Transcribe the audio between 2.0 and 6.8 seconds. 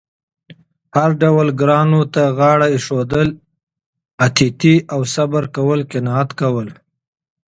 ته غاړه اېښودل، اتیتې او صبر کول، قناعت کول